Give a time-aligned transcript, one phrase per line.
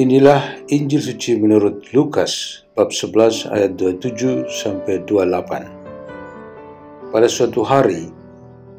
[0.00, 7.12] Inilah Injil suci menurut Lukas bab 11 ayat 27 sampai 28.
[7.12, 8.08] Pada suatu hari,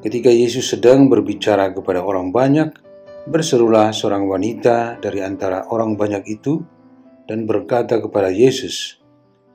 [0.01, 2.73] ketika Yesus sedang berbicara kepada orang banyak,
[3.29, 6.57] berserulah seorang wanita dari antara orang banyak itu
[7.29, 8.97] dan berkata kepada Yesus,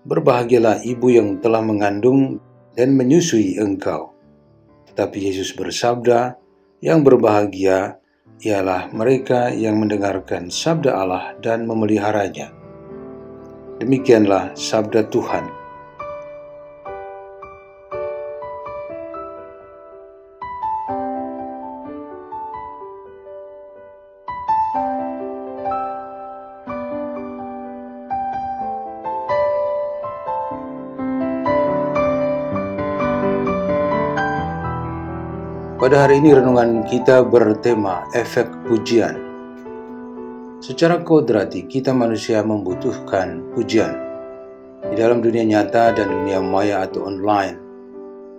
[0.07, 2.39] "Berbahagialah ibu yang telah mengandung
[2.79, 4.15] dan menyusui engkau."
[4.95, 6.39] Tetapi Yesus bersabda,
[6.79, 7.99] "Yang berbahagia
[8.45, 12.53] ialah mereka yang mendengarkan sabda Allah dan memeliharanya.
[13.81, 15.56] Demikianlah sabda Tuhan.
[35.87, 39.15] Pada hari ini renungan kita bertema efek pujian.
[40.59, 43.95] Secara kodrati kita manusia membutuhkan pujian.
[44.83, 47.55] Di dalam dunia nyata dan dunia maya atau online,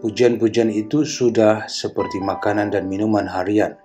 [0.04, 3.80] pujian-pujian itu sudah seperti makanan dan minuman harian.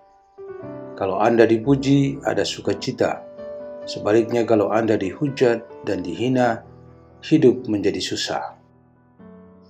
[0.99, 3.23] Kalau Anda dipuji, ada sukacita.
[3.87, 6.67] Sebaliknya kalau Anda dihujat dan dihina,
[7.23, 8.59] hidup menjadi susah.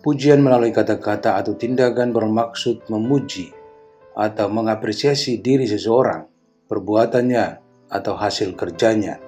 [0.00, 3.60] Pujian melalui kata-kata atau tindakan bermaksud memuji
[4.12, 6.28] atau mengapresiasi diri seseorang,
[6.68, 7.46] perbuatannya,
[7.92, 9.20] atau hasil kerjanya.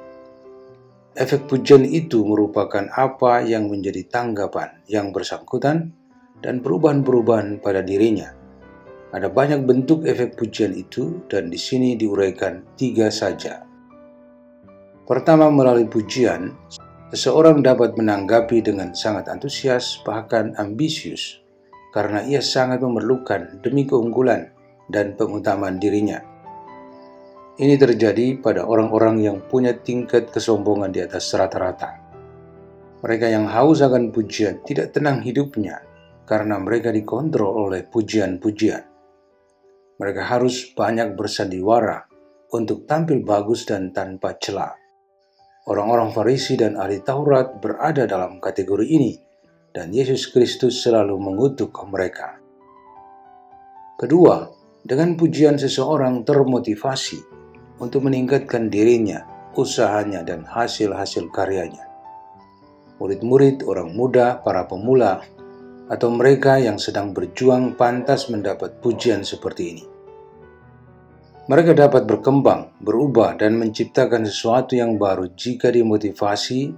[1.15, 5.95] Efek pujian itu merupakan apa yang menjadi tanggapan yang bersangkutan
[6.43, 8.35] dan perubahan-perubahan pada dirinya.
[9.15, 13.63] Ada banyak bentuk efek pujian itu dan di sini diuraikan tiga saja.
[15.07, 16.51] Pertama, melalui pujian,
[17.15, 21.39] seseorang dapat menanggapi dengan sangat antusias bahkan ambisius
[21.95, 24.51] karena ia sangat memerlukan demi keunggulan
[24.89, 26.21] dan pengutamaan dirinya.
[27.55, 32.03] Ini terjadi pada orang-orang yang punya tingkat kesombongan di atas rata-rata.
[33.05, 35.85] Mereka yang haus akan pujian tidak tenang hidupnya
[36.27, 38.85] karena mereka dikontrol oleh pujian-pujian.
[40.01, 42.11] Mereka harus banyak bersandiwara
[42.51, 44.75] untuk tampil bagus dan tanpa celah.
[45.65, 49.17] Orang-orang Farisi dan ahli Taurat berada dalam kategori ini,
[49.75, 52.37] dan Yesus Kristus selalu mengutuk mereka.
[53.99, 54.54] Kedua,
[54.85, 57.25] dengan pujian seseorang termotivasi
[57.81, 59.25] untuk meningkatkan dirinya,
[59.57, 61.89] usahanya, dan hasil-hasil karyanya.
[63.01, 65.25] Murid-murid, orang muda, para pemula,
[65.89, 69.85] atau mereka yang sedang berjuang pantas mendapat pujian seperti ini.
[71.45, 76.73] Mereka dapat berkembang, berubah, dan menciptakan sesuatu yang baru jika dimotivasi,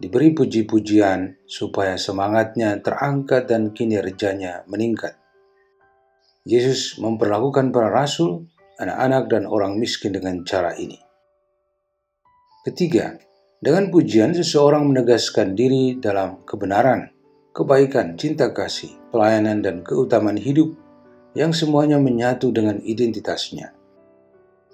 [0.00, 5.21] diberi puji-pujian supaya semangatnya terangkat dan kinerjanya meningkat.
[6.42, 8.50] Yesus memperlakukan para rasul,
[8.82, 10.98] anak-anak, dan orang miskin dengan cara ini.
[12.66, 13.14] Ketiga,
[13.62, 17.14] dengan pujian seseorang menegaskan diri dalam kebenaran,
[17.54, 20.74] kebaikan, cinta kasih, pelayanan, dan keutamaan hidup
[21.38, 23.70] yang semuanya menyatu dengan identitasnya.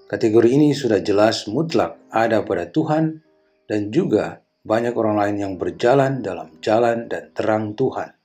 [0.08, 3.20] Kategori ini sudah jelas mutlak ada pada Tuhan
[3.68, 8.16] dan juga banyak orang lain yang berjalan dalam jalan dan terang Tuhan.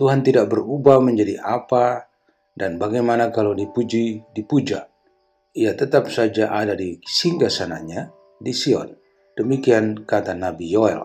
[0.00, 2.09] Tuhan tidak berubah menjadi apa
[2.54, 4.86] dan bagaimana kalau dipuji, dipuja?
[5.54, 8.94] Ia tetap saja ada di singgah sananya di Sion.
[9.34, 11.02] Demikian kata Nabi Yoel.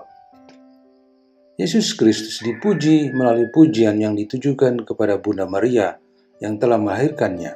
[1.56, 5.98] Yesus Kristus dipuji melalui pujian yang ditujukan kepada Bunda Maria
[6.44, 7.56] yang telah melahirkannya.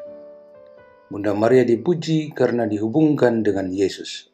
[1.11, 4.29] Bunda Maria dipuji karena dihubungkan dengan Yesus.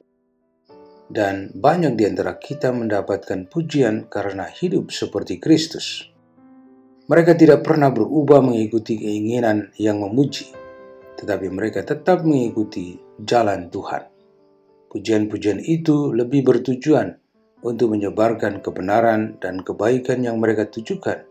[1.06, 6.10] dan banyak di antara kita mendapatkan pujian karena hidup seperti Kristus.
[7.06, 10.50] Mereka tidak pernah berubah mengikuti keinginan yang memuji,
[11.22, 14.10] tetapi mereka tetap mengikuti jalan Tuhan.
[14.90, 17.14] Pujian-pujian itu lebih bertujuan
[17.62, 21.22] untuk menyebarkan kebenaran dan kebaikan yang mereka tujukan,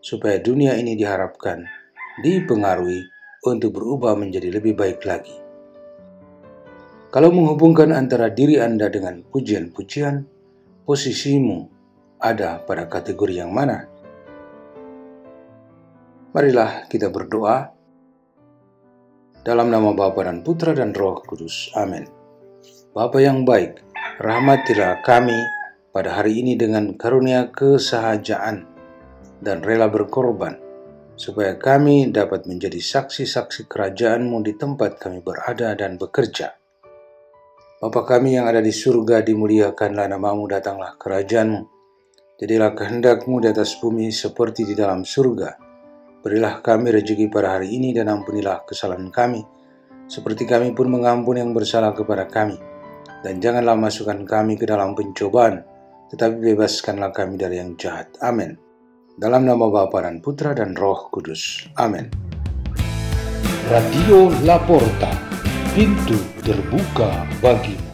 [0.00, 1.60] supaya dunia ini diharapkan
[2.24, 3.04] dipengaruhi
[3.44, 5.36] untuk berubah menjadi lebih baik lagi.
[7.12, 10.24] Kalau menghubungkan antara diri Anda dengan pujian-pujian,
[10.88, 11.68] posisimu
[12.16, 13.97] ada pada kategori yang mana?
[16.28, 17.72] Marilah kita berdoa
[19.40, 21.72] dalam nama Bapa dan Putra dan Roh Kudus.
[21.72, 22.04] Amin.
[22.92, 23.80] Bapa yang baik,
[24.20, 25.40] rahmatilah kami
[25.88, 28.68] pada hari ini dengan karunia kesahajaan
[29.40, 30.60] dan rela berkorban,
[31.16, 36.60] supaya kami dapat menjadi saksi-saksi kerajaan-Mu di tempat kami berada dan bekerja.
[37.80, 41.64] Bapa kami yang ada di surga, dimuliakanlah namamu, datanglah kerajaanmu.
[42.36, 45.67] Jadilah kehendakmu di atas bumi seperti di dalam surga.
[46.28, 49.48] Berilah kami rezeki pada hari ini dan ampunilah kesalahan kami,
[50.12, 52.60] seperti kami pun mengampun yang bersalah kepada kami.
[53.24, 55.64] Dan janganlah masukkan kami ke dalam pencobaan,
[56.12, 58.12] tetapi bebaskanlah kami dari yang jahat.
[58.20, 58.60] Amin.
[59.16, 61.64] Dalam nama Bapa dan Putra dan Roh Kudus.
[61.80, 62.12] Amin.
[63.72, 65.08] Radio Laporta
[65.72, 67.87] pintu terbuka bagimu.